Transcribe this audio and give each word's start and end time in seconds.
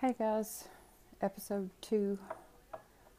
Hey 0.00 0.14
guys, 0.18 0.64
episode 1.20 1.68
two. 1.82 2.18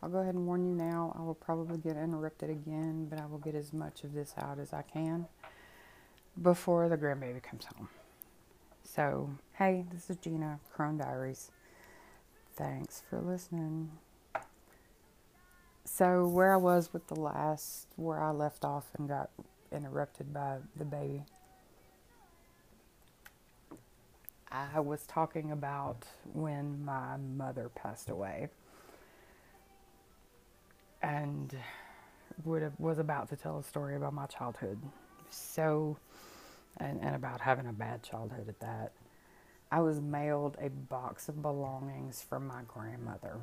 I'll 0.01 0.09
go 0.09 0.17
ahead 0.17 0.33
and 0.33 0.47
warn 0.47 0.65
you 0.65 0.73
now. 0.73 1.15
I 1.15 1.21
will 1.21 1.35
probably 1.35 1.77
get 1.77 1.95
interrupted 1.95 2.49
again, 2.49 3.05
but 3.07 3.19
I 3.19 3.27
will 3.27 3.37
get 3.37 3.53
as 3.53 3.71
much 3.71 4.03
of 4.03 4.13
this 4.13 4.33
out 4.41 4.57
as 4.57 4.73
I 4.73 4.81
can 4.81 5.27
before 6.41 6.89
the 6.89 6.97
grandbaby 6.97 7.43
comes 7.43 7.65
home. 7.65 7.87
So, 8.83 9.29
hey, 9.59 9.85
this 9.93 10.09
is 10.09 10.17
Gina, 10.17 10.59
Crone 10.73 10.97
Diaries. 10.97 11.51
Thanks 12.55 13.03
for 13.07 13.21
listening. 13.21 13.91
So, 15.85 16.25
where 16.25 16.51
I 16.51 16.57
was 16.57 16.91
with 16.91 17.09
the 17.09 17.19
last, 17.19 17.89
where 17.95 18.23
I 18.23 18.31
left 18.31 18.65
off 18.65 18.87
and 18.97 19.07
got 19.07 19.29
interrupted 19.71 20.33
by 20.33 20.57
the 20.75 20.85
baby. 20.85 21.25
I 24.51 24.81
was 24.81 25.05
talking 25.07 25.51
about 25.51 26.05
when 26.33 26.83
my 26.83 27.15
mother 27.15 27.69
passed 27.73 28.09
away 28.09 28.49
and 31.01 31.55
would 32.43 32.61
have, 32.61 32.73
was 32.77 32.99
about 32.99 33.29
to 33.29 33.37
tell 33.37 33.59
a 33.59 33.63
story 33.63 33.95
about 33.95 34.13
my 34.13 34.25
childhood. 34.25 34.77
So, 35.29 35.97
and, 36.77 36.99
and 37.01 37.15
about 37.15 37.39
having 37.39 37.67
a 37.67 37.71
bad 37.71 38.03
childhood 38.03 38.49
at 38.49 38.59
that. 38.59 38.91
I 39.71 39.79
was 39.79 40.01
mailed 40.01 40.57
a 40.59 40.69
box 40.69 41.29
of 41.29 41.41
belongings 41.41 42.21
from 42.21 42.45
my 42.45 42.63
grandmother 42.67 43.37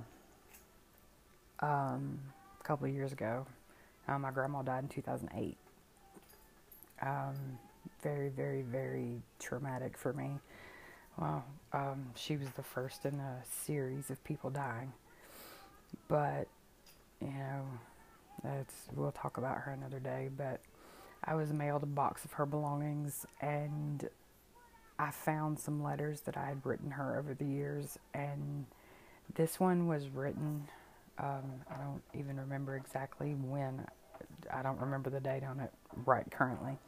um, 1.60 2.18
a 2.60 2.64
couple 2.64 2.86
of 2.86 2.92
years 2.92 3.12
ago. 3.12 3.46
Uh, 4.06 4.18
my 4.18 4.30
grandma 4.30 4.60
died 4.60 4.82
in 4.82 4.88
2008. 4.90 5.56
Um, 7.00 7.34
very, 8.02 8.28
very, 8.28 8.60
very 8.60 9.22
traumatic 9.38 9.96
for 9.96 10.12
me 10.12 10.38
well, 11.18 11.44
um, 11.72 12.06
she 12.14 12.36
was 12.36 12.48
the 12.50 12.62
first 12.62 13.04
in 13.04 13.14
a 13.14 13.42
series 13.64 14.10
of 14.10 14.22
people 14.24 14.50
dying. 14.50 14.92
But, 16.08 16.48
you 17.20 17.28
know, 17.28 17.64
that's 18.44 18.74
we'll 18.94 19.12
talk 19.12 19.36
about 19.36 19.58
her 19.58 19.72
another 19.72 19.98
day. 19.98 20.28
But 20.34 20.60
I 21.24 21.34
was 21.34 21.52
mailed 21.52 21.82
a 21.82 21.86
box 21.86 22.24
of 22.24 22.32
her 22.32 22.46
belongings, 22.46 23.26
and 23.40 24.08
I 24.98 25.10
found 25.10 25.58
some 25.58 25.82
letters 25.82 26.20
that 26.22 26.36
I 26.36 26.46
had 26.46 26.64
written 26.64 26.92
her 26.92 27.18
over 27.18 27.34
the 27.34 27.44
years, 27.44 27.98
and 28.14 28.66
this 29.34 29.58
one 29.58 29.88
was 29.88 30.08
written. 30.08 30.68
Um, 31.18 31.64
I 31.68 31.82
don't 31.82 32.02
even 32.14 32.38
remember 32.38 32.76
exactly 32.76 33.34
when. 33.34 33.86
I 34.52 34.62
don't 34.62 34.80
remember 34.80 35.10
the 35.10 35.20
date 35.20 35.42
on 35.42 35.60
it 35.60 35.72
right 36.06 36.28
currently, 36.30 36.78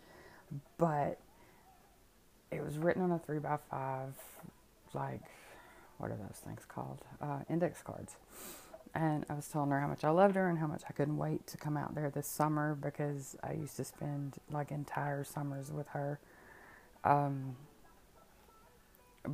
but 0.79 1.19
it 2.51 2.65
was 2.65 2.79
written 2.79 3.03
on 3.03 3.13
a 3.13 3.19
three 3.19 3.39
by 3.39 3.59
five, 3.71 4.15
like, 4.93 5.23
what 5.99 6.11
are 6.11 6.17
those 6.17 6.41
things 6.45 6.63
called? 6.67 7.03
Uh, 7.21 7.41
index 7.49 7.83
cards. 7.83 8.17
And 8.95 9.25
I 9.29 9.35
was 9.35 9.47
telling 9.47 9.71
her 9.71 9.81
how 9.81 9.87
much 9.87 10.03
I 10.03 10.11
loved 10.11 10.35
her 10.35 10.49
and 10.49 10.59
how 10.59 10.67
much 10.67 10.83
I 10.89 10.93
couldn't 10.93 11.17
wait 11.17 11.47
to 11.49 11.57
come 11.57 11.77
out 11.77 11.95
there 11.95 12.11
this 12.11 12.27
summer 12.27 12.75
because 12.75 13.37
I 13.43 13.53
used 13.53 13.77
to 13.77 13.85
spend 13.85 14.39
like 14.51 14.73
entire 14.73 15.23
summers 15.23 15.71
with 15.71 15.87
her. 15.89 16.19
Um, 17.05 17.57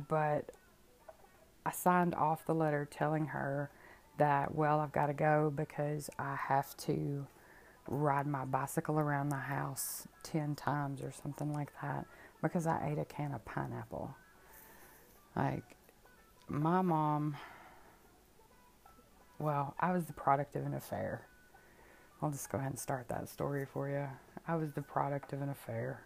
but 0.07 0.51
I 1.65 1.71
signed 1.71 2.13
off 2.13 2.45
the 2.45 2.53
letter 2.53 2.87
telling 2.89 3.27
her 3.27 3.71
that, 4.19 4.53
well, 4.53 4.79
I've 4.79 4.91
got 4.91 5.07
to 5.07 5.13
go 5.13 5.51
because 5.55 6.09
I 6.19 6.35
have 6.35 6.77
to 6.77 7.25
ride 7.87 8.27
my 8.27 8.45
bicycle 8.45 8.99
around 8.99 9.29
the 9.29 9.35
house 9.35 10.07
10 10.23 10.55
times 10.55 11.01
or 11.01 11.11
something 11.11 11.51
like 11.53 11.71
that 11.81 12.05
because 12.41 12.67
I 12.67 12.89
ate 12.91 12.99
a 12.99 13.05
can 13.05 13.33
of 13.33 13.43
pineapple. 13.45 14.15
Like, 15.35 15.63
my 16.47 16.81
mom, 16.81 17.37
well, 19.39 19.75
I 19.79 19.91
was 19.91 20.05
the 20.05 20.13
product 20.13 20.55
of 20.55 20.65
an 20.65 20.73
affair. 20.73 21.27
I'll 22.21 22.31
just 22.31 22.49
go 22.49 22.57
ahead 22.57 22.71
and 22.71 22.79
start 22.79 23.09
that 23.09 23.29
story 23.29 23.65
for 23.71 23.89
you. 23.89 24.07
I 24.47 24.55
was 24.55 24.71
the 24.71 24.81
product 24.81 25.33
of 25.33 25.41
an 25.41 25.49
affair. 25.49 26.05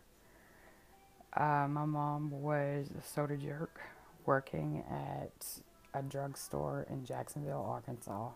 Uh, 1.33 1.67
my 1.69 1.85
mom 1.85 2.31
was 2.31 2.89
a 2.97 3.01
soda 3.01 3.37
jerk 3.37 3.79
working 4.25 4.83
at 4.89 5.61
a 5.93 6.01
drugstore 6.01 6.85
in 6.89 7.05
Jacksonville, 7.05 7.65
Arkansas. 7.65 8.29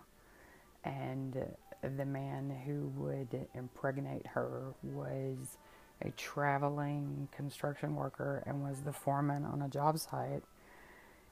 And 0.85 1.45
the 1.81 2.05
man 2.05 2.55
who 2.65 2.87
would 2.95 3.47
impregnate 3.53 4.27
her 4.27 4.73
was 4.83 5.57
a 6.01 6.11
traveling 6.11 7.27
construction 7.35 7.95
worker 7.95 8.43
and 8.45 8.63
was 8.63 8.81
the 8.81 8.93
foreman 8.93 9.45
on 9.45 9.61
a 9.61 9.69
job 9.69 9.97
site. 9.99 10.43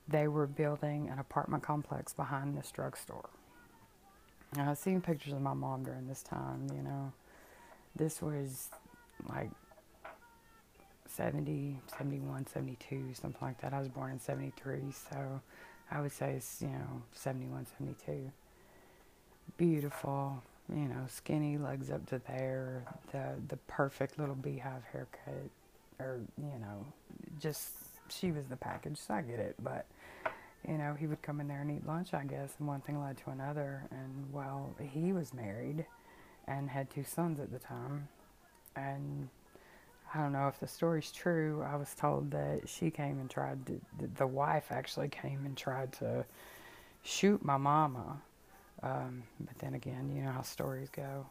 They 0.07 0.27
were 0.27 0.47
building 0.47 1.09
an 1.09 1.19
apartment 1.19 1.63
complex 1.63 2.13
behind 2.13 2.57
this 2.57 2.71
drugstore. 2.71 3.29
I've 4.57 4.77
seen 4.77 5.01
pictures 5.01 5.33
of 5.33 5.41
my 5.41 5.53
mom 5.53 5.83
during 5.83 6.07
this 6.07 6.21
time, 6.21 6.67
you 6.75 6.83
know. 6.83 7.11
This 7.95 8.21
was 8.21 8.69
like 9.29 9.49
70, 11.07 11.79
71, 11.97 12.47
72, 12.47 13.13
something 13.13 13.39
like 13.41 13.61
that. 13.61 13.73
I 13.73 13.79
was 13.79 13.87
born 13.87 14.11
in 14.11 14.19
73, 14.19 14.81
so 14.91 15.41
I 15.91 16.01
would 16.01 16.11
say 16.11 16.33
it's, 16.33 16.61
you 16.61 16.69
know, 16.69 17.01
71, 17.13 17.67
72. 17.77 18.31
Beautiful, 19.57 20.41
you 20.69 20.87
know, 20.87 21.05
skinny 21.07 21.57
legs 21.57 21.89
up 21.89 22.05
to 22.07 22.21
there, 22.27 22.85
the 23.11 23.33
the 23.47 23.57
perfect 23.67 24.17
little 24.17 24.35
beehive 24.35 24.83
haircut, 24.91 25.49
or 25.99 26.19
you 26.37 26.59
know, 26.59 26.85
just 27.39 27.69
she 28.09 28.31
was 28.31 28.47
the 28.47 28.55
package. 28.55 28.97
So 28.97 29.15
I 29.15 29.21
get 29.21 29.39
it, 29.39 29.55
but 29.61 29.85
you 30.67 30.77
know, 30.77 30.95
he 30.97 31.07
would 31.07 31.21
come 31.21 31.41
in 31.41 31.47
there 31.47 31.61
and 31.61 31.71
eat 31.71 31.85
lunch, 31.85 32.13
I 32.13 32.23
guess, 32.23 32.53
and 32.59 32.67
one 32.67 32.81
thing 32.81 33.01
led 33.01 33.17
to 33.17 33.31
another. 33.31 33.83
And 33.91 34.31
well, 34.31 34.73
he 34.79 35.11
was 35.11 35.33
married 35.33 35.85
and 36.47 36.69
had 36.69 36.89
two 36.89 37.03
sons 37.03 37.39
at 37.39 37.51
the 37.51 37.59
time, 37.59 38.07
and 38.75 39.29
I 40.13 40.19
don't 40.19 40.31
know 40.31 40.47
if 40.47 40.59
the 40.59 40.67
story's 40.67 41.11
true. 41.11 41.65
I 41.67 41.75
was 41.75 41.93
told 41.95 42.31
that 42.31 42.69
she 42.69 42.91
came 42.91 43.19
and 43.19 43.29
tried 43.29 43.65
to, 43.65 43.81
the 44.15 44.27
wife 44.27 44.65
actually 44.69 45.09
came 45.09 45.45
and 45.45 45.57
tried 45.57 45.91
to 45.93 46.25
shoot 47.03 47.43
my 47.43 47.57
mama 47.57 48.21
um, 48.83 49.23
but 49.39 49.57
then 49.59 49.73
again, 49.73 50.11
you 50.13 50.21
know 50.21 50.31
how 50.31 50.41
stories 50.41 50.89
go. 50.89 51.25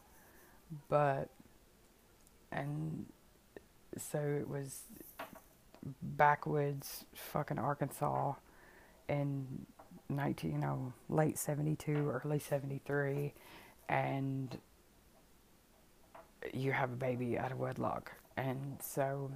But, 0.88 1.28
and 2.50 3.04
so 3.98 4.18
it 4.18 4.48
was 4.48 4.80
backwoods, 6.02 7.04
fucking 7.14 7.58
Arkansas 7.58 8.34
in 9.08 9.66
19, 10.08 10.52
you 10.52 10.58
know, 10.58 10.92
late 11.10 11.38
72, 11.38 12.20
early 12.24 12.38
73. 12.38 13.34
And 13.88 14.56
you 16.54 16.72
have 16.72 16.92
a 16.92 16.96
baby 16.96 17.38
out 17.38 17.52
of 17.52 17.58
wedlock. 17.58 18.12
And 18.38 18.78
so 18.80 19.30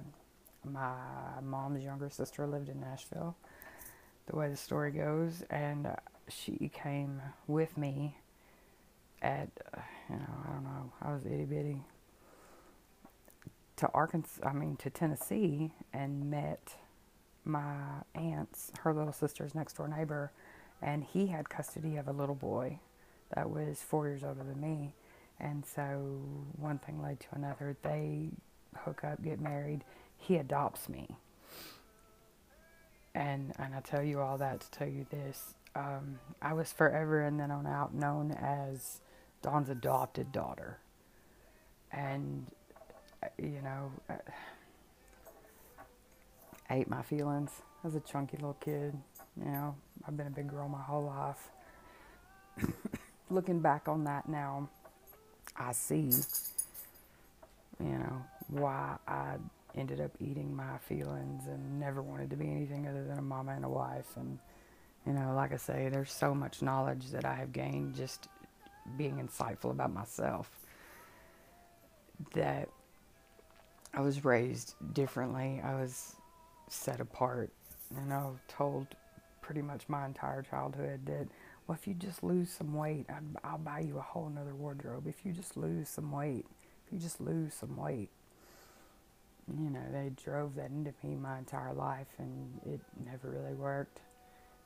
my 0.63 0.95
mom's 1.43 1.83
younger 1.83 2.09
sister 2.09 2.47
lived 2.47 2.69
in 2.69 2.79
Nashville, 2.79 3.35
the 4.25 4.35
way 4.35 4.49
the 4.49 4.57
story 4.57 4.91
goes. 4.91 5.43
And 5.51 5.87
she 6.29 6.69
came 6.73 7.21
with 7.47 7.77
me 7.77 8.17
at, 9.21 9.49
you 10.09 10.15
know, 10.15 10.43
I 10.47 10.51
don't 10.51 10.63
know, 10.63 10.91
I 11.01 11.13
was 11.13 11.25
itty 11.25 11.45
bitty, 11.45 11.81
to 13.77 13.89
Arkansas, 13.93 14.47
I 14.47 14.53
mean, 14.53 14.75
to 14.77 14.89
Tennessee 14.89 15.71
and 15.93 16.29
met 16.29 16.75
my 17.45 17.75
aunt's, 18.15 18.71
her 18.81 18.93
little 18.93 19.13
sister's 19.13 19.55
next 19.55 19.73
door 19.77 19.87
neighbor, 19.87 20.31
and 20.81 21.03
he 21.03 21.27
had 21.27 21.49
custody 21.49 21.97
of 21.97 22.07
a 22.07 22.11
little 22.11 22.35
boy 22.35 22.79
that 23.35 23.49
was 23.49 23.81
four 23.81 24.07
years 24.07 24.23
older 24.23 24.43
than 24.43 24.59
me. 24.59 24.93
And 25.39 25.65
so 25.65 26.21
one 26.57 26.79
thing 26.79 27.01
led 27.01 27.19
to 27.19 27.27
another. 27.33 27.77
They 27.83 28.29
hook 28.75 29.03
up, 29.03 29.23
get 29.23 29.39
married. 29.39 29.83
He 30.17 30.37
adopts 30.37 30.89
me. 30.89 31.17
And 33.13 33.53
and 33.57 33.75
I 33.75 33.81
tell 33.81 34.03
you 34.03 34.19
all 34.19 34.37
that 34.37 34.61
to 34.61 34.71
tell 34.71 34.87
you 34.87 35.05
this 35.09 35.55
um, 35.77 36.19
I 36.41 36.53
was 36.53 36.71
forever 36.71 37.21
and 37.21 37.39
then 37.39 37.51
on 37.51 37.67
out 37.67 37.93
known 37.93 38.31
as 38.31 38.99
Dawn's 39.43 39.69
adopted 39.69 40.31
daughter. 40.31 40.79
And, 41.91 42.47
uh, 43.21 43.27
you 43.37 43.61
know, 43.63 43.91
I 44.09 44.13
uh, 44.13 44.17
ate 46.71 46.89
my 46.89 47.03
feelings. 47.03 47.51
I 47.83 47.87
was 47.87 47.95
a 47.95 47.99
chunky 47.99 48.37
little 48.37 48.57
kid. 48.59 48.97
You 49.39 49.51
know, 49.51 49.75
I've 50.07 50.17
been 50.17 50.27
a 50.27 50.31
big 50.31 50.49
girl 50.49 50.67
my 50.67 50.81
whole 50.81 51.05
life. 51.05 51.49
Looking 53.29 53.59
back 53.59 53.87
on 53.87 54.03
that 54.05 54.27
now, 54.27 54.69
I 55.55 55.73
see, 55.73 56.09
you 57.79 57.99
know, 57.99 58.23
why 58.47 58.97
I 59.07 59.35
ended 59.75 60.01
up 60.01 60.11
eating 60.19 60.55
my 60.55 60.79
feelings 60.79 61.43
and 61.45 61.79
never 61.79 62.01
wanted 62.01 62.31
to 62.31 62.35
be 62.35 62.49
anything 62.49 62.87
other 62.87 63.05
than 63.05 63.19
a 63.19 63.21
mama 63.21 63.51
and 63.51 63.63
a 63.63 63.69
wife. 63.69 64.07
And, 64.15 64.39
you 65.07 65.13
know, 65.13 65.33
like 65.33 65.53
I 65.53 65.57
say, 65.57 65.87
there's 65.89 66.11
so 66.11 66.35
much 66.35 66.61
knowledge 66.61 67.11
that 67.11 67.23
I 67.23 67.35
have 67.35 67.53
gained 67.53 67.95
just 67.95 68.27
being 68.97 69.25
insightful 69.25 69.71
about 69.71 69.93
myself 69.93 70.51
that 72.33 72.67
I 73.93 74.01
was 74.01 74.25
raised 74.25 74.75
differently. 74.93 75.61
I 75.63 75.75
was 75.75 76.17
set 76.67 76.99
apart, 76.99 77.51
you 77.95 78.05
know, 78.09 78.37
told 78.49 78.87
pretty 79.41 79.61
much 79.61 79.87
my 79.87 80.05
entire 80.05 80.41
childhood 80.41 81.05
that, 81.05 81.27
well, 81.67 81.77
if 81.79 81.87
you 81.87 81.93
just 81.93 82.21
lose 82.21 82.49
some 82.49 82.73
weight, 82.73 83.05
i 83.09 83.51
will 83.51 83.59
buy 83.59 83.79
you 83.79 83.97
a 83.97 84.01
whole 84.01 84.29
nother 84.29 84.55
wardrobe. 84.55 85.07
If 85.07 85.25
you 85.25 85.31
just 85.31 85.55
lose 85.55 85.87
some 85.87 86.11
weight, 86.11 86.45
if 86.85 86.91
you 86.91 86.99
just 86.99 87.21
lose 87.21 87.53
some 87.53 87.77
weight. 87.77 88.09
You 89.57 89.69
know, 89.69 89.83
they 89.93 90.11
drove 90.21 90.55
that 90.55 90.71
into 90.71 90.93
me 91.01 91.15
my 91.15 91.37
entire 91.37 91.73
life, 91.73 92.07
and 92.17 92.59
it 92.65 92.81
never 93.05 93.29
really 93.29 93.53
worked. 93.53 94.01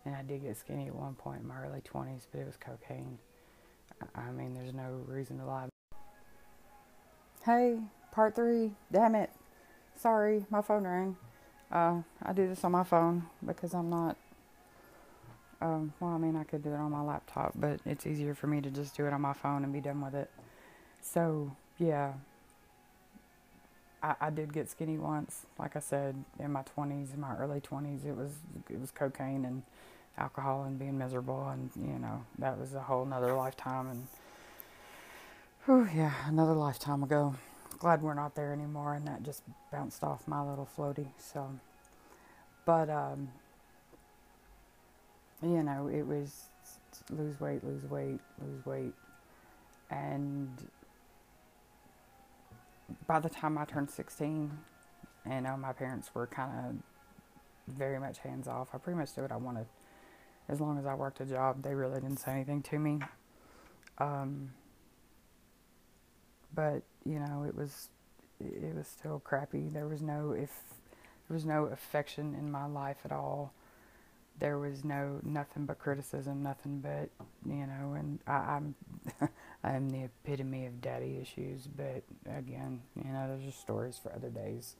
And 0.06 0.15
I 0.15 0.24
did 0.24 0.44
get 0.44 0.57
skinny 0.57 0.88
at 0.88 0.95
one 0.95 1.13
point 1.13 1.42
in 1.42 1.48
my 1.48 1.62
early 1.63 1.81
20s, 1.81 2.25
but 2.31 2.42
it 2.42 2.45
was 2.48 2.57
cocaine. 2.57 3.19
I 4.15 4.31
mean, 4.31 4.53
there's 4.53 4.74
no 4.74 5.01
reason 5.07 5.38
to 5.38 5.45
lie. 5.45 5.69
Hey, 7.45 7.77
part 8.12 8.36
three. 8.36 8.71
Damn 8.92 9.15
it. 9.15 9.30
Sorry, 9.95 10.45
my 10.50 10.62
phone 10.62 10.86
rang. 10.86 11.18
Uh, 11.71 12.01
I 12.24 12.33
do 12.33 12.48
this 12.48 12.63
on 12.63 12.71
my 12.71 12.83
phone 12.83 13.27
because 13.45 13.74
I'm 13.74 13.89
not. 13.89 14.18
Um, 15.62 15.94
well, 16.00 16.12
I 16.12 16.18
mean, 16.18 16.36
I 16.36 16.44
could 16.44 16.63
do 16.63 16.71
it 16.71 16.77
on 16.77 16.92
my 16.92 17.01
laptop, 17.01 17.54
but 17.56 17.80
it's 17.86 18.07
easier 18.07 18.33
for 18.33 18.47
me 18.47 18.62
to 18.62 18.71
just 18.71 18.97
do 18.97 19.06
it 19.06 19.13
on 19.13 19.21
my 19.21 19.33
phone 19.33 19.63
and 19.63 19.71
be 19.71 19.80
done 19.80 20.01
with 20.01 20.15
it. 20.15 20.31
So, 21.01 21.56
yeah. 21.77 22.13
I, 24.03 24.15
I 24.21 24.30
did 24.30 24.53
get 24.53 24.69
skinny 24.69 24.98
once. 24.98 25.45
Like 25.59 25.75
I 25.75 25.80
said, 25.80 26.15
in 26.39 26.51
my 26.51 26.63
20s, 26.77 27.13
in 27.13 27.19
my 27.19 27.36
early 27.38 27.62
20s, 27.62 28.06
it 28.06 28.15
was 28.15 28.31
it 28.69 28.80
was 28.80 28.92
cocaine 28.92 29.45
and 29.45 29.63
alcohol 30.18 30.63
and 30.63 30.77
being 30.77 30.98
miserable, 30.98 31.48
and 31.50 31.69
you 31.75 32.00
know 32.00 32.24
that 32.39 32.59
was 32.59 32.74
a 32.74 32.81
whole 32.81 33.03
another 33.03 33.33
lifetime. 33.33 33.89
And 33.89 34.07
whew, 35.65 35.89
yeah, 35.95 36.13
another 36.27 36.53
lifetime 36.53 37.03
ago 37.03 37.36
glad 37.81 38.03
we're 38.03 38.13
not 38.13 38.36
there 38.36 38.53
anymore, 38.53 38.94
and 38.94 39.07
that 39.07 39.24
just 39.24 39.42
bounced 39.71 40.04
off 40.04 40.27
my 40.27 40.39
little 40.39 40.69
floaty. 40.77 41.07
So, 41.18 41.50
but 42.63 42.92
um, 42.92 43.30
you 45.42 45.63
know, 45.63 45.88
it 45.88 46.06
was 46.06 46.44
lose 47.09 47.39
weight, 47.42 47.63
lose 47.63 47.83
weight, 47.89 48.19
lose 48.39 48.65
weight, 48.68 48.94
and 49.89 50.50
by 53.08 53.20
the 53.20 53.30
time 53.30 53.58
I 53.58 53.66
turned 53.66 53.90
16, 53.90 54.52
you 55.30 55.42
know, 55.42 55.58
my 55.58 55.74
parents 55.74 56.14
were 56.14 56.28
kind 56.28 56.52
of 56.66 57.76
very 57.76 58.00
much 58.00 58.20
hands 58.20 58.48
off. 58.48 58.70
I 58.74 58.78
pretty 58.78 58.98
much 58.98 59.14
did 59.14 59.22
what 59.22 59.32
I 59.32 59.38
wanted. 59.38 59.68
As 60.50 60.60
long 60.60 60.78
as 60.78 60.86
I 60.86 60.94
worked 60.96 61.20
a 61.22 61.26
job, 61.26 61.64
they 61.64 61.74
really 61.74 62.02
didn't 62.02 62.18
say 62.18 62.32
anything 62.32 62.62
to 62.64 62.80
me. 62.80 63.00
Um, 63.98 64.52
but 66.54 66.82
you 67.06 67.20
know, 67.20 67.46
it 67.48 67.56
was 67.56 67.90
it 68.40 68.76
was 68.76 68.88
still 68.88 69.20
crappy. 69.20 69.70
There 69.70 69.88
was 69.88 70.02
no 70.02 70.32
if 70.32 70.52
there 71.28 71.36
was 71.36 71.46
no 71.46 71.66
affection 71.66 72.36
in 72.36 72.52
my 72.52 72.66
life 72.66 72.98
at 73.06 73.12
all. 73.12 73.54
There 74.40 74.58
was 74.58 74.84
no 74.84 75.20
nothing 75.24 75.66
but 75.66 75.78
criticism, 75.78 76.42
nothing 76.42 76.80
but 76.80 77.10
you 77.46 77.68
know, 77.68 77.94
and 77.98 78.20
I, 78.26 78.34
I'm 78.34 78.76
I'm 79.63 79.90
the 79.90 80.04
epitome 80.04 80.66
of 80.66 80.81
daddy 80.81 81.19
issues. 81.22 81.68
But 81.68 82.04
again, 82.25 82.81
you 82.96 83.12
know, 83.12 83.28
those 83.28 83.48
are 83.48 83.52
stories 83.52 84.00
for 84.02 84.13
other 84.13 84.30
days. 84.30 84.75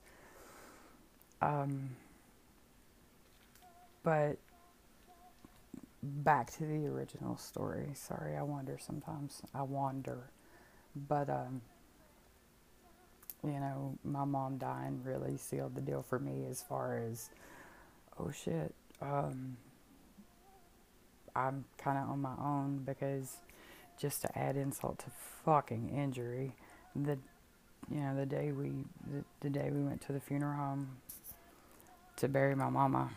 Um, 1.42 1.92
but 4.04 4.38
back 6.04 6.52
to 6.52 6.66
the 6.66 6.88
original 6.88 7.38
story. 7.38 7.90
Sorry, 7.94 8.36
I 8.36 8.44
wander 8.44 8.78
sometimes. 8.80 9.42
I 9.54 9.62
wander. 9.64 10.30
But, 10.96 11.30
um, 11.30 11.62
you 13.44 13.60
know, 13.60 13.98
my 14.04 14.26
mom 14.26 14.58
dying 14.58 15.02
really 15.04 15.38
sealed 15.38 15.76
the 15.76 15.82
deal 15.82 16.02
for 16.02 16.20
me 16.20 16.46
as 16.50 16.62
far 16.62 16.98
as, 16.98 17.30
oh 18.20 18.32
shit, 18.32 18.74
um, 19.02 19.58
I'm 21.36 21.66
kind 21.78 21.98
of 21.98 22.10
on 22.10 22.22
my 22.22 22.36
own 22.40 22.84
because 22.86 23.38
just 24.00 24.22
to 24.22 24.38
add 24.38 24.56
insult 24.58 25.00
to 25.00 25.06
fucking 25.46 25.90
injury, 25.90 26.56
the, 26.96 27.18
you 27.90 28.00
know, 28.00 28.16
the 28.16 28.26
day 28.26 28.52
we, 28.52 28.72
the, 29.12 29.24
the 29.42 29.50
day 29.50 29.70
we 29.72 29.82
went 29.82 30.02
to 30.02 30.14
the 30.14 30.20
funeral 30.20 30.56
home 30.56 30.98
to 32.18 32.28
bury 32.28 32.56
my 32.56 32.70
mama, 32.70 33.12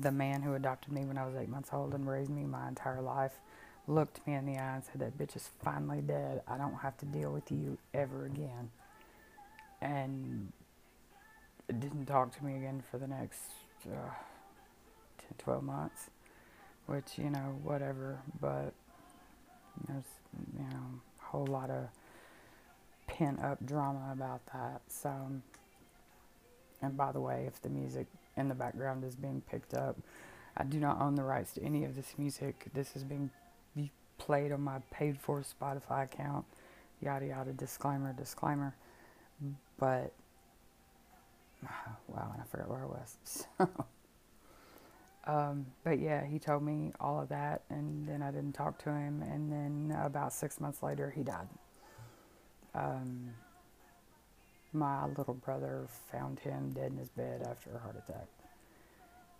the 0.00 0.12
man 0.12 0.42
who 0.42 0.54
adopted 0.54 0.92
me 0.92 1.04
when 1.04 1.18
I 1.18 1.26
was 1.26 1.34
eight 1.36 1.48
months 1.48 1.70
old 1.72 1.94
and 1.94 2.08
raised 2.08 2.30
me 2.30 2.44
my 2.44 2.68
entire 2.68 3.00
life 3.00 3.40
looked 3.88 4.24
me 4.26 4.34
in 4.34 4.44
the 4.44 4.58
eye 4.58 4.76
and 4.76 4.84
said, 4.84 5.00
That 5.00 5.18
bitch 5.18 5.34
is 5.34 5.50
finally 5.64 6.02
dead. 6.02 6.42
I 6.46 6.58
don't 6.58 6.74
have 6.74 6.96
to 6.98 7.06
deal 7.06 7.32
with 7.32 7.50
you 7.50 7.78
ever 7.94 8.26
again. 8.26 8.70
And 9.80 10.52
didn't 11.66 12.06
talk 12.06 12.36
to 12.36 12.44
me 12.44 12.56
again 12.56 12.82
for 12.90 12.98
the 12.98 13.06
next 13.06 13.40
uh, 13.86 14.10
10, 15.18 15.28
12 15.38 15.62
months, 15.62 16.10
which, 16.86 17.16
you 17.16 17.30
know, 17.30 17.58
whatever. 17.62 18.20
But 18.40 18.74
there's, 19.86 20.04
you 20.56 20.64
know, 20.64 21.00
a 21.20 21.24
whole 21.24 21.46
lot 21.46 21.70
of 21.70 21.88
pent 23.06 23.40
up 23.42 23.64
drama 23.64 24.10
about 24.12 24.40
that. 24.52 24.82
So, 24.88 25.12
and 26.82 26.96
by 26.96 27.12
the 27.12 27.20
way, 27.20 27.44
if 27.46 27.60
the 27.62 27.68
music 27.68 28.06
in 28.36 28.48
the 28.48 28.54
background 28.54 29.04
is 29.04 29.16
being 29.16 29.42
picked 29.50 29.74
up, 29.74 29.96
I 30.56 30.64
do 30.64 30.78
not 30.78 31.00
own 31.00 31.14
the 31.14 31.22
rights 31.22 31.52
to 31.54 31.62
any 31.62 31.84
of 31.84 31.94
this 31.94 32.14
music. 32.18 32.66
This 32.74 32.96
is 32.96 33.04
being 33.04 33.30
played 34.18 34.52
on 34.52 34.60
my 34.60 34.80
paid 34.90 35.18
for 35.18 35.42
Spotify 35.42 36.04
account. 36.04 36.44
Yada 37.00 37.26
yada, 37.26 37.52
disclaimer, 37.52 38.12
disclaimer. 38.12 38.74
But, 39.78 40.12
wow, 42.08 42.30
and 42.32 42.42
I 42.42 42.44
forgot 42.50 42.68
where 42.68 42.82
I 42.82 42.86
was. 42.86 43.16
So, 43.58 43.84
um, 45.28 45.66
but 45.84 46.00
yeah, 46.00 46.24
he 46.24 46.38
told 46.38 46.62
me 46.62 46.92
all 46.98 47.20
of 47.20 47.28
that, 47.28 47.62
and 47.68 48.08
then 48.08 48.22
I 48.22 48.30
didn't 48.30 48.54
talk 48.54 48.82
to 48.84 48.90
him, 48.90 49.22
and 49.22 49.52
then 49.52 49.96
about 50.02 50.32
six 50.32 50.58
months 50.58 50.82
later, 50.82 51.12
he 51.14 51.22
died. 51.22 51.48
Um, 52.74 53.34
my 54.72 55.06
little 55.06 55.34
brother 55.34 55.86
found 56.10 56.40
him 56.40 56.72
dead 56.74 56.92
in 56.92 56.96
his 56.96 57.10
bed 57.10 57.46
after 57.48 57.70
a 57.76 57.78
heart 57.78 57.96
attack. 57.96 58.26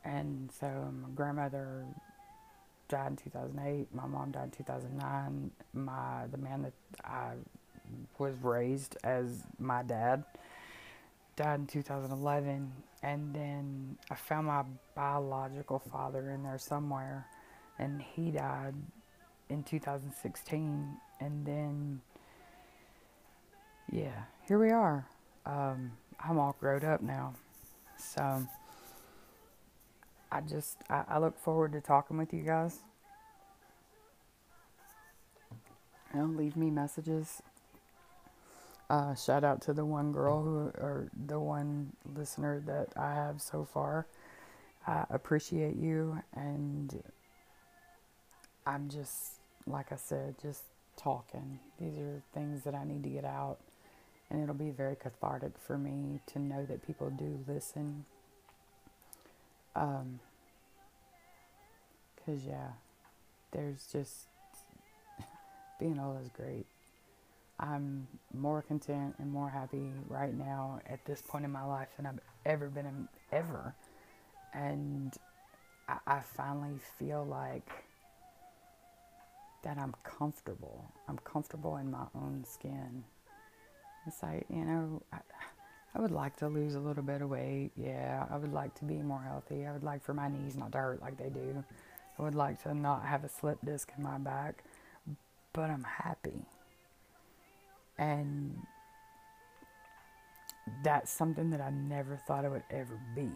And 0.05 0.51
so 0.61 0.67
my 1.03 1.09
grandmother 1.15 1.87
died 2.89 3.11
in 3.11 3.17
2008. 3.17 3.95
My 3.95 4.07
mom 4.07 4.33
died 4.33 4.45
in 4.45 4.51
2009. 4.51 5.51
My 5.73 6.27
the 6.31 6.39
man 6.39 6.63
that 6.63 6.73
I 7.05 7.33
was 8.19 8.35
raised 8.43 8.97
as 9.05 9.43
my 9.59 9.83
dad 9.83 10.25
died 11.39 11.61
in 11.61 11.67
2011, 11.67 12.73
and 13.03 13.35
then 13.35 13.97
I 14.11 14.15
found 14.15 14.49
my 14.49 14.65
biological 14.95 15.79
father 15.79 16.31
in 16.31 16.43
there 16.43 16.59
somewhere, 16.59 17.27
and 17.79 18.03
he 18.03 18.31
died 18.31 18.75
in 19.49 19.63
2016, 19.63 20.97
and 21.21 21.47
then 21.47 22.01
yeah, 23.91 24.25
here 24.47 24.59
we 24.59 24.71
are. 24.71 25.07
Um, 25.47 25.93
I'm 26.21 26.39
all 26.39 26.57
grown 26.61 26.85
up 26.85 27.01
now, 27.01 27.35
so. 27.97 28.47
I 30.31 30.41
just 30.43 30.77
I, 30.91 31.05
I 31.09 31.19
look 31.19 31.39
forward 31.39 31.73
to 31.73 31.81
talking 31.81 32.19
with 32.19 32.33
you 32.35 32.43
guys. 32.43 32.81
You 36.13 36.21
know, 36.21 36.27
leave 36.27 36.57
me 36.57 36.71
messages. 36.71 37.43
Uh, 38.91 39.15
shout 39.15 39.45
out 39.45 39.61
to 39.63 39.73
the 39.75 39.85
one 39.85 40.13
girl 40.13 40.43
who 40.43 40.59
or 40.83 41.09
the 41.27 41.39
one 41.39 41.93
listener 42.15 42.61
that 42.67 42.89
I 42.97 43.15
have 43.15 43.43
so 43.43 43.67
far. 43.73 44.07
I 44.87 45.05
appreciate 45.11 45.77
you 45.77 46.23
and 46.35 47.03
I'm 48.67 48.89
just 48.89 49.35
like 49.67 49.93
I 49.93 49.97
said, 49.97 50.37
just 50.41 50.63
talking. 50.97 51.59
These 51.79 51.99
are 51.99 52.23
things 52.33 52.65
that 52.65 52.75
I 52.75 52.85
need 52.85 53.03
to 53.03 53.11
get 53.11 53.27
out 53.27 53.59
and 54.31 54.43
it'll 54.43 54.55
be 54.55 54.71
very 54.71 54.97
cathartic 54.97 55.53
for 55.59 55.77
me 55.77 56.21
to 56.29 56.39
know 56.39 56.65
that 56.65 56.87
people 56.87 57.11
do 57.11 57.45
listen 57.47 58.07
um, 59.77 60.19
cause 62.25 62.41
yeah, 62.47 62.71
there's 63.53 63.87
just 63.93 64.27
being 65.81 65.99
old 66.01 66.21
is 66.23 66.31
great. 66.31 66.67
I'm 67.61 68.07
more 68.33 68.63
content 68.63 69.17
and 69.19 69.31
more 69.33 69.51
happy 69.51 69.91
right 70.09 70.33
now 70.37 70.81
at 70.87 71.05
this 71.05 71.23
point 71.23 71.45
in 71.45 71.51
my 71.51 71.65
life 71.65 71.89
than 71.97 72.07
I've 72.07 72.21
ever 72.47 72.69
been 72.69 72.87
in, 72.87 73.09
ever. 73.33 73.75
And 74.55 75.13
I, 75.89 75.99
I 76.07 76.21
finally 76.21 76.79
feel 76.99 77.25
like 77.25 77.69
that 79.65 79.77
I'm 79.77 79.95
comfortable. 80.05 80.85
I'm 81.09 81.19
comfortable 81.19 81.79
in 81.79 81.91
my 81.91 82.05
own 82.15 82.45
skin. 82.49 83.05
It's 84.07 84.23
like, 84.23 84.47
you 84.49 84.65
know, 84.65 85.03
I, 85.13 85.19
I 85.95 86.01
would 86.01 86.13
like 86.13 86.37
to 86.37 86.49
lose 86.49 86.77
a 86.77 86.81
little 86.81 87.03
bit 87.03 87.23
of 87.23 87.29
weight. 87.29 87.73
Yeah, 87.77 88.25
I 88.31 88.37
would 88.37 88.53
like 88.53 88.75
to 88.77 88.85
be 88.85 88.95
more 88.95 89.21
healthy. 89.21 89.67
I 89.67 89.73
would 89.73 89.83
like 89.83 90.05
for 90.05 90.15
my 90.15 90.29
knees 90.29 90.57
not 90.57 90.73
to 90.73 90.79
hurt 90.79 91.03
like 91.03 91.19
they 91.19 91.29
do. 91.29 91.65
I 92.19 92.23
would 92.23 92.37
like 92.37 92.63
to 92.63 92.75
not 92.75 93.05
have 93.05 93.25
a 93.25 93.29
slip 93.29 93.59
disc 93.65 93.91
in 93.97 94.05
my 94.05 94.19
back. 94.19 94.63
But 95.53 95.71
I'm 95.71 95.85
happy. 95.85 96.45
And 97.99 98.59
that's 100.85 101.11
something 101.11 101.51
that 101.51 101.61
I 101.61 101.71
never 101.71 102.17
thought 102.17 102.45
I 102.45 102.49
would 102.49 102.65
ever 102.71 103.01
be. 103.15 103.31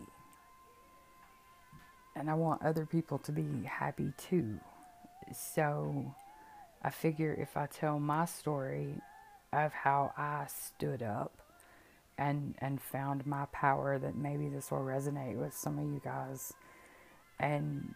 and 2.16 2.30
I 2.30 2.34
want 2.34 2.62
other 2.62 2.86
people 2.86 3.18
to 3.20 3.32
be 3.32 3.64
happy 3.64 4.12
too. 4.18 4.60
So 5.34 6.14
I 6.82 6.90
figure 6.90 7.34
if 7.34 7.56
I 7.56 7.66
tell 7.66 7.98
my 7.98 8.24
story 8.26 8.94
of 9.52 9.72
how 9.72 10.12
I 10.16 10.46
stood 10.48 11.02
up 11.02 11.32
and 12.18 12.54
and 12.58 12.80
found 12.80 13.26
my 13.26 13.46
power 13.52 13.98
that 13.98 14.16
maybe 14.16 14.48
this 14.48 14.70
will 14.70 14.80
resonate 14.80 15.36
with 15.36 15.54
some 15.54 15.78
of 15.78 15.84
you 15.86 16.00
guys 16.04 16.52
and 17.40 17.94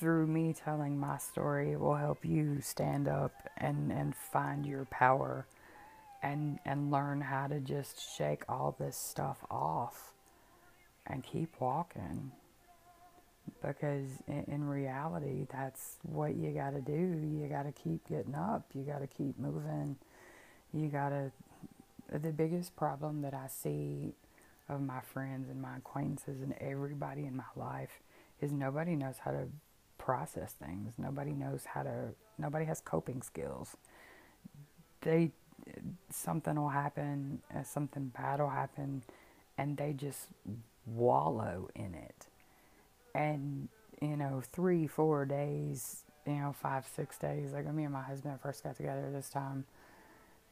through 0.00 0.26
me 0.26 0.54
telling 0.54 0.98
my 0.98 1.18
story 1.18 1.76
will 1.76 1.94
help 1.94 2.24
you 2.24 2.60
stand 2.62 3.06
up 3.06 3.32
and 3.58 3.92
and 3.92 4.16
find 4.16 4.64
your 4.66 4.86
power 4.86 5.46
and 6.22 6.58
and 6.64 6.90
learn 6.90 7.20
how 7.20 7.46
to 7.46 7.60
just 7.60 8.16
shake 8.16 8.42
all 8.48 8.74
this 8.78 8.96
stuff 8.96 9.44
off 9.50 10.14
and 11.06 11.22
keep 11.22 11.60
walking. 11.60 12.32
Because 13.62 14.08
in, 14.26 14.44
in 14.48 14.68
reality 14.68 15.46
that's 15.52 15.98
what 16.02 16.34
you 16.34 16.50
got 16.52 16.70
to 16.70 16.80
do. 16.80 16.92
You 16.92 17.46
got 17.50 17.64
to 17.64 17.72
keep 17.72 18.08
getting 18.08 18.34
up. 18.34 18.64
You 18.74 18.82
got 18.82 19.00
to 19.00 19.06
keep 19.06 19.38
moving. 19.38 19.96
You 20.72 20.88
got 20.88 21.10
to 21.10 21.30
the 22.18 22.32
biggest 22.32 22.74
problem 22.74 23.22
that 23.22 23.34
i 23.34 23.46
see 23.46 24.14
of 24.68 24.80
my 24.80 25.00
friends 25.00 25.48
and 25.48 25.60
my 25.60 25.76
acquaintances 25.76 26.42
and 26.42 26.54
everybody 26.60 27.24
in 27.24 27.36
my 27.36 27.44
life 27.56 28.00
is 28.40 28.52
nobody 28.52 28.96
knows 28.96 29.16
how 29.24 29.30
to 29.30 29.46
process 30.10 30.54
things. 30.54 30.94
Nobody 30.98 31.30
knows 31.30 31.64
how 31.64 31.84
to 31.84 32.14
nobody 32.36 32.64
has 32.64 32.80
coping 32.80 33.22
skills. 33.22 33.76
They 35.02 35.30
something 36.10 36.56
will 36.56 36.70
happen 36.70 37.42
uh, 37.54 37.62
something 37.62 38.06
bad 38.08 38.40
will 38.40 38.48
happen 38.48 39.04
and 39.56 39.76
they 39.76 39.92
just 39.92 40.26
wallow 40.84 41.68
in 41.76 41.94
it. 41.94 42.26
And 43.14 43.68
you 44.02 44.16
know 44.16 44.42
three 44.52 44.88
four 44.88 45.24
days 45.24 46.02
you 46.26 46.34
know 46.34 46.52
five 46.52 46.84
six 46.96 47.18
days 47.18 47.52
like 47.52 47.72
me 47.72 47.84
and 47.84 47.92
my 47.92 48.02
husband 48.02 48.40
first 48.40 48.64
got 48.64 48.76
together 48.76 49.10
this 49.12 49.30
time 49.30 49.64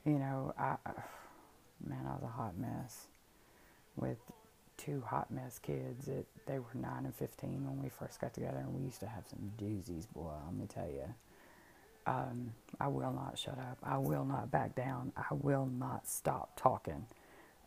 you 0.05 0.19
know 0.19 0.55
i 0.59 0.77
man 1.85 2.05
i 2.07 2.13
was 2.13 2.23
a 2.23 2.27
hot 2.27 2.57
mess 2.59 3.07
with 3.97 4.19
two 4.79 5.03
hot 5.07 5.31
mess 5.31 5.59
kids 5.59 6.09
they 6.47 6.59
were 6.59 6.75
9 6.75 7.05
and 7.05 7.15
15 7.15 7.65
when 7.67 7.83
we 7.83 7.91
first 7.91 8.21
got 8.21 8.33
together 8.33 8.59
and 8.59 8.73
we 8.75 8.87
used 8.87 9.01
to 9.01 9.07
have 9.07 9.25
some 9.29 9.53
doozies 9.61 10.07
boy 10.15 10.33
let 10.47 10.55
me 10.55 10.67
tell 10.67 10.89
you 10.89 11.05
um, 12.07 12.53
i 12.81 12.89
will 12.89 13.13
not 13.13 13.39
shut 13.39 13.59
up. 13.59 13.77
I 13.83 13.99
will 13.99 14.25
not 14.25 14.51
back 14.51 14.75
down. 14.75 15.13
I 15.15 15.35
will 15.35 15.67
not 15.67 16.09
stop 16.09 16.59
talking 16.59 17.05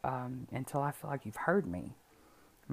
um, 0.03 0.47
until 0.51 0.81
i 0.81 0.91
feel 0.91 1.11
like 1.11 1.25
you've 1.27 1.35
heard 1.35 1.67
me 1.67 1.93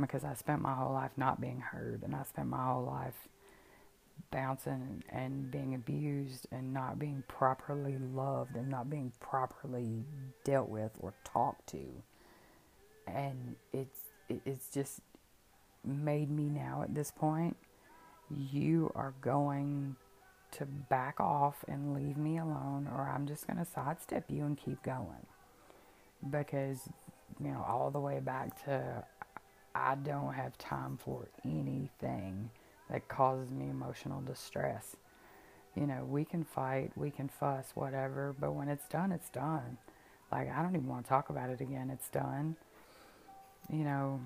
because 0.01 0.25
I 0.25 0.35
spent 0.35 0.63
my 0.63 0.75
whole 0.75 0.93
life 0.93 1.13
not 1.17 1.41
being 1.41 1.61
heard, 1.61 2.03
and 2.03 2.15
I 2.15 2.23
spent 2.25 2.49
my 2.49 2.65
whole 2.65 2.85
life 2.85 3.29
bouncing 4.31 5.03
and 5.11 5.51
being 5.51 5.75
abused 5.75 6.47
and 6.51 6.73
not 6.73 6.99
being 6.99 7.23
properly 7.29 7.97
loved 7.99 8.57
and 8.57 8.69
not 8.69 8.91
being 8.91 9.13
properly 9.21 10.05
dealt 10.45 10.69
with 10.69 10.93
or 11.01 11.15
talked 11.25 11.69
to. 11.69 12.03
And 13.07 13.57
it's 13.73 14.01
it's 14.29 14.69
just 14.71 15.01
made 15.85 16.31
me 16.31 16.45
now 16.45 16.83
at 16.83 16.95
this 16.95 17.11
point 17.11 17.57
you 18.31 18.93
are 18.95 19.15
going 19.21 19.97
to 20.51 20.65
back 20.65 21.21
off 21.21 21.65
and 21.69 21.95
leave 21.95 22.17
me 22.17 22.39
alone 22.39 22.89
or 22.93 23.09
I'm 23.09 23.27
just 23.27 23.47
going 23.47 23.59
to 23.59 23.65
sidestep 23.65 24.25
you 24.29 24.45
and 24.45 24.57
keep 24.57 24.83
going. 24.83 25.27
Because 26.31 26.81
you 27.41 27.51
know 27.51 27.65
all 27.67 27.91
the 27.91 28.01
way 28.01 28.19
back 28.21 28.65
to 28.65 29.05
I 29.75 29.95
don't 29.95 30.33
have 30.33 30.59
time 30.59 30.99
for 31.03 31.29
anything 31.45 32.51
that 32.91 33.09
causes 33.09 33.51
me 33.51 33.69
emotional 33.71 34.21
distress. 34.21 34.97
You 35.77 35.87
know, 35.87 36.05
we 36.05 36.25
can 36.25 36.43
fight, 36.43 36.91
we 36.97 37.11
can 37.11 37.29
fuss, 37.29 37.71
whatever, 37.75 38.35
but 38.39 38.55
when 38.55 38.69
it's 38.69 38.89
done, 38.89 39.13
it's 39.13 39.29
done. 39.29 39.79
Like, 40.33 40.51
I 40.51 40.63
don't 40.63 40.75
even 40.75 40.89
want 40.89 41.05
to 41.05 41.09
talk 41.09 41.31
about 41.31 41.51
it 41.51 41.61
again. 41.61 41.91
It's 41.91 42.09
done. 42.09 42.57
You 43.71 43.85
know, 43.85 44.21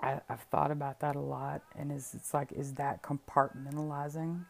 I, 0.00 0.20
have 0.28 0.42
thought 0.50 0.70
about 0.70 1.00
that 1.00 1.16
a 1.16 1.20
lot, 1.20 1.62
and 1.76 1.92
is 1.92 2.12
it's 2.14 2.32
like, 2.32 2.52
is 2.52 2.74
that 2.74 3.02
compartmentalizing 3.02 4.44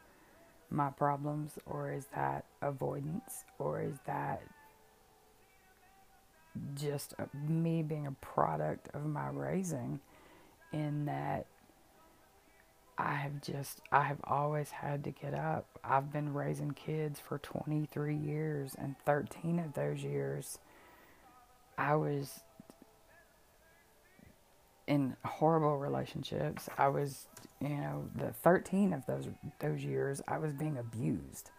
my 0.70 0.90
problems, 0.90 1.58
or 1.66 1.92
is 1.92 2.06
that 2.14 2.44
avoidance, 2.62 3.44
or 3.58 3.82
is 3.82 3.96
that 4.06 4.42
just 6.74 7.14
uh, 7.18 7.24
me 7.34 7.82
being 7.82 8.06
a 8.06 8.12
product 8.12 8.88
of 8.94 9.04
my 9.06 9.28
raising 9.28 10.00
in 10.72 11.06
that 11.06 11.46
I 12.98 13.14
have 13.14 13.40
just, 13.40 13.80
I 13.90 14.02
have 14.02 14.20
always 14.24 14.70
had 14.70 15.04
to 15.04 15.10
get 15.10 15.32
up. 15.32 15.66
I've 15.82 16.12
been 16.12 16.34
raising 16.34 16.72
kids 16.72 17.18
for 17.18 17.38
23 17.38 18.14
years, 18.14 18.76
and 18.78 18.94
13 19.06 19.58
of 19.58 19.72
those 19.72 20.04
years, 20.04 20.58
I 21.78 21.94
was 21.94 22.40
in 24.90 25.16
horrible 25.24 25.78
relationships. 25.78 26.68
I 26.76 26.88
was, 26.88 27.28
you 27.60 27.68
know, 27.68 28.08
the 28.16 28.32
13 28.32 28.92
of 28.92 29.06
those 29.06 29.28
those 29.60 29.84
years, 29.84 30.20
I 30.28 30.38
was 30.38 30.52
being 30.52 30.76
abused. 30.76 31.50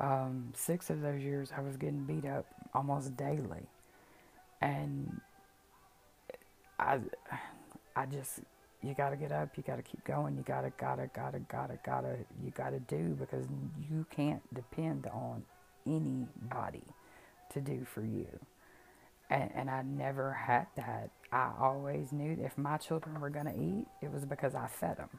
Um, 0.00 0.52
six 0.54 0.90
of 0.90 1.00
those 1.00 1.22
years, 1.22 1.52
I 1.56 1.60
was 1.62 1.76
getting 1.76 2.04
beat 2.04 2.26
up 2.26 2.44
almost 2.74 3.16
daily 3.16 3.70
and 4.60 5.20
I, 6.78 6.98
I 7.94 8.06
just 8.06 8.40
you 8.82 8.94
got 8.94 9.10
to 9.10 9.16
get 9.16 9.32
up, 9.32 9.56
you 9.56 9.62
got 9.62 9.76
to 9.76 9.82
keep 9.82 10.04
going, 10.04 10.36
you 10.36 10.42
got 10.42 10.62
to, 10.62 10.72
gotta, 10.76 11.08
gotta, 11.14 11.38
gotta, 11.40 11.78
gotta, 11.84 12.16
you 12.42 12.50
got 12.50 12.70
to 12.70 12.80
do 12.80 13.16
because 13.18 13.46
you 13.90 14.06
can't 14.10 14.42
depend 14.54 15.06
on 15.06 15.42
anybody 15.86 16.84
to 17.52 17.60
do 17.60 17.84
for 17.84 18.02
you. 18.02 18.28
And, 19.30 19.50
and 19.54 19.70
I 19.70 19.82
never 19.82 20.32
had 20.32 20.66
that. 20.76 21.10
I 21.32 21.50
always 21.60 22.12
knew 22.12 22.36
if 22.40 22.56
my 22.56 22.76
children 22.76 23.20
were 23.20 23.30
going 23.30 23.46
to 23.46 23.56
eat, 23.56 23.86
it 24.02 24.12
was 24.12 24.24
because 24.24 24.54
I 24.54 24.68
fed 24.68 24.98
them. 24.98 25.10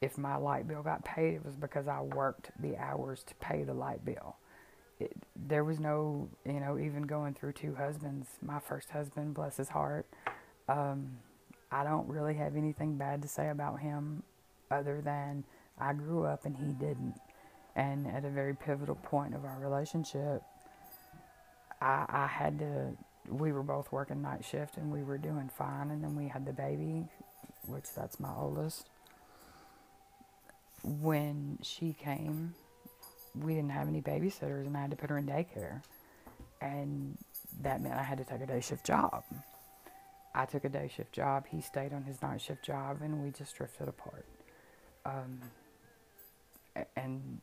If 0.00 0.16
my 0.16 0.36
light 0.36 0.66
bill 0.66 0.82
got 0.82 1.04
paid, 1.04 1.34
it 1.34 1.44
was 1.44 1.56
because 1.56 1.88
I 1.88 2.00
worked 2.00 2.52
the 2.60 2.76
hours 2.76 3.22
to 3.24 3.34
pay 3.36 3.64
the 3.64 3.74
light 3.74 4.04
bill 4.04 4.36
it, 5.00 5.12
there 5.34 5.64
was 5.64 5.80
no, 5.80 6.28
you 6.44 6.60
know, 6.60 6.78
even 6.78 7.02
going 7.02 7.34
through 7.34 7.54
two 7.54 7.74
husbands. 7.74 8.28
My 8.42 8.60
first 8.60 8.90
husband, 8.90 9.34
bless 9.34 9.56
his 9.56 9.70
heart, 9.70 10.06
um, 10.68 11.18
I 11.72 11.84
don't 11.84 12.08
really 12.08 12.34
have 12.34 12.54
anything 12.54 12.96
bad 12.96 13.22
to 13.22 13.28
say 13.28 13.48
about 13.48 13.80
him 13.80 14.22
other 14.70 15.00
than 15.00 15.44
I 15.78 15.94
grew 15.94 16.24
up 16.24 16.44
and 16.44 16.56
he 16.56 16.72
didn't. 16.72 17.14
And 17.76 18.06
at 18.08 18.24
a 18.24 18.30
very 18.30 18.54
pivotal 18.54 18.96
point 18.96 19.34
of 19.34 19.44
our 19.44 19.58
relationship, 19.58 20.42
I, 21.80 22.04
I 22.08 22.26
had 22.26 22.58
to, 22.58 22.92
we 23.28 23.52
were 23.52 23.62
both 23.62 23.92
working 23.92 24.22
night 24.22 24.44
shift 24.44 24.76
and 24.76 24.90
we 24.90 25.02
were 25.02 25.18
doing 25.18 25.50
fine. 25.56 25.90
And 25.90 26.02
then 26.02 26.16
we 26.16 26.28
had 26.28 26.46
the 26.46 26.52
baby, 26.52 27.06
which 27.66 27.86
that's 27.94 28.18
my 28.20 28.32
oldest. 28.34 28.88
When 30.82 31.58
she 31.62 31.92
came, 31.92 32.54
we 33.34 33.54
didn't 33.54 33.70
have 33.70 33.88
any 33.88 34.00
babysitters 34.00 34.66
and 34.66 34.76
I 34.76 34.82
had 34.82 34.90
to 34.90 34.96
put 34.96 35.10
her 35.10 35.18
in 35.18 35.26
daycare. 35.26 35.82
And 36.60 37.16
that 37.62 37.80
meant 37.80 37.94
I 37.94 38.02
had 38.02 38.18
to 38.18 38.24
take 38.24 38.40
a 38.40 38.46
day 38.46 38.60
shift 38.60 38.84
job. 38.84 39.24
I 40.34 40.44
took 40.44 40.64
a 40.64 40.68
day 40.68 40.90
shift 40.94 41.12
job. 41.12 41.46
He 41.48 41.60
stayed 41.60 41.92
on 41.92 42.04
his 42.04 42.22
night 42.22 42.40
shift 42.40 42.64
job, 42.64 42.98
and 43.02 43.22
we 43.22 43.30
just 43.30 43.56
drifted 43.56 43.88
apart. 43.88 44.26
Um, 45.04 45.40
and 46.96 47.40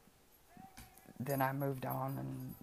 then 1.19 1.41
I 1.41 1.51
moved 1.51 1.85
on 1.85 2.17
and 2.17 2.55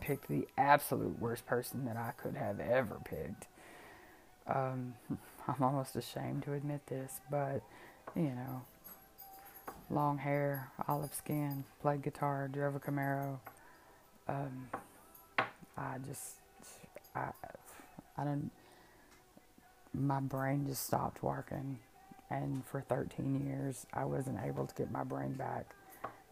picked 0.00 0.28
the 0.28 0.46
absolute 0.56 1.18
worst 1.20 1.46
person 1.46 1.84
that 1.86 1.96
I 1.96 2.12
could 2.16 2.36
have 2.36 2.60
ever 2.60 2.98
picked. 3.04 3.46
Um, 4.46 4.94
I'm 5.48 5.62
almost 5.62 5.96
ashamed 5.96 6.42
to 6.44 6.52
admit 6.52 6.86
this, 6.86 7.20
but 7.30 7.62
you 8.14 8.30
know, 8.30 8.62
long 9.90 10.18
hair, 10.18 10.70
olive 10.86 11.14
skin, 11.14 11.64
played 11.80 12.02
guitar, 12.02 12.48
drove 12.48 12.74
a 12.74 12.80
Camaro. 12.80 13.38
Um, 14.28 14.68
I 15.76 15.96
just, 16.06 16.34
I, 17.14 17.30
I 18.16 18.24
don't, 18.24 18.50
my 19.94 20.20
brain 20.20 20.66
just 20.66 20.84
stopped 20.86 21.22
working. 21.22 21.78
And 22.30 22.64
for 22.66 22.82
13 22.82 23.46
years, 23.46 23.86
I 23.94 24.04
wasn't 24.04 24.38
able 24.44 24.66
to 24.66 24.74
get 24.74 24.90
my 24.90 25.04
brain 25.04 25.32
back. 25.32 25.74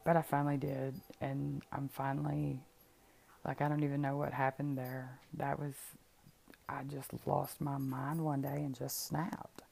But 0.05 0.17
I 0.17 0.23
finally 0.23 0.59
did. 0.59 0.95
And 1.21 1.63
I'm 1.73 1.89
finally, 1.89 2.61
like, 3.47 3.61
I 3.61 3.69
don't 3.69 3.85
even 3.85 4.03
know 4.03 4.17
what 4.17 4.33
happened 4.33 4.77
there. 4.77 5.19
That 5.35 5.59
was, 5.59 5.75
I 6.69 6.83
just 6.83 7.11
lost 7.27 7.61
my 7.61 7.79
mind 7.79 8.25
one 8.25 8.43
day 8.43 8.57
and 8.57 8.75
just 8.75 9.07
snapped. 9.07 9.63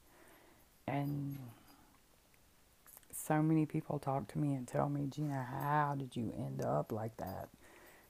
And 0.87 1.38
so 3.12 3.43
many 3.43 3.66
people 3.66 3.99
talk 3.99 4.28
to 4.28 4.38
me 4.38 4.54
and 4.54 4.69
tell 4.69 4.88
me, 4.88 5.07
Gina, 5.11 5.47
how 5.50 5.97
did 5.99 6.14
you 6.14 6.33
end 6.37 6.62
up 6.62 6.93
like 6.93 7.16
that? 7.16 7.49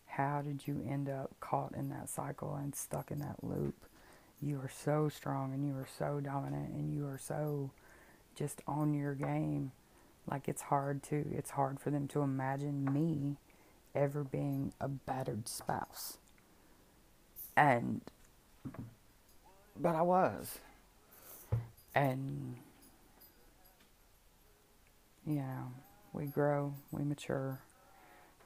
How 0.07 0.43
did 0.43 0.67
you 0.67 0.85
end 0.89 1.09
up 1.09 1.33
caught 1.41 1.75
in 1.75 1.89
that 1.91 2.09
cycle 2.09 2.55
and 2.55 2.75
stuck 2.75 3.11
in 3.11 3.19
that 3.21 3.43
loop? 3.43 3.87
You 4.43 4.59
are 4.59 4.71
so 4.71 5.09
strong 5.09 5.55
and 5.55 5.67
you 5.67 5.75
are 5.75 5.89
so 5.99 6.21
dominant 6.21 6.73
and 6.73 6.95
you 6.95 7.07
are 7.07 7.19
so 7.19 7.71
just 8.37 8.61
on 8.67 8.93
your 8.93 9.15
game. 9.15 9.73
Like 10.31 10.49
it's 10.49 10.63
hard 10.63 11.03
to 11.05 11.25
it's 11.33 11.51
hard 11.51 11.81
for 11.81 11.91
them 11.91 12.09
to 12.09 12.23
imagine 12.23 12.93
me 12.93 13.37
ever 13.95 14.25
being 14.25 14.73
a 14.81 14.89
battered 14.89 15.49
spouse. 15.49 16.19
And 17.57 18.01
but 19.79 19.95
I 19.95 20.03
was. 20.03 20.59
And 21.95 22.57
you 25.27 25.37
know, 25.37 25.73
we 26.13 26.27
grow, 26.27 26.75
we 26.91 27.03
mature, 27.03 27.61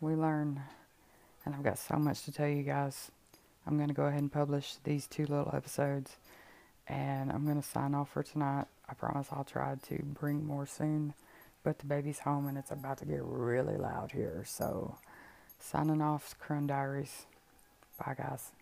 we 0.00 0.14
learn. 0.14 0.62
And 1.45 1.55
I've 1.55 1.62
got 1.62 1.78
so 1.78 1.97
much 1.97 2.25
to 2.25 2.33
tell 2.33 2.49
you 2.49 2.62
guys. 2.62 3.11
I'm 3.67 3.76
going 3.76 3.88
to 3.88 3.95
go 3.95 4.05
ahead 4.05 4.21
and 4.21 4.33
publish 4.33 4.76
these 4.85 5.07
two 5.07 5.26
little 5.26 5.50
episodes. 5.55 6.17
And 6.87 7.31
I'm 7.31 7.45
going 7.45 7.61
to 7.61 7.67
sign 7.67 7.95
off 7.95 8.11
for 8.11 8.23
tonight. 8.23 8.67
I 8.88 8.95
promise 8.95 9.28
I'll 9.31 9.45
try 9.45 9.76
to 9.88 10.02
bring 10.02 10.47
more 10.47 10.67
soon. 10.67 11.14
But 11.64 11.78
the 11.78 11.87
baby's 11.87 12.21
home 12.21 12.47
and 12.49 12.57
it's 12.57 12.71
about 12.71 12.99
to 12.99 13.05
get 13.05 13.21
really 13.23 13.76
loud 13.76 14.12
here. 14.12 14.45
So, 14.47 14.97
signing 15.59 16.00
off, 16.00 16.35
Crone 16.38 16.67
Diaries. 16.67 17.27
Bye, 17.99 18.15
guys. 18.17 18.53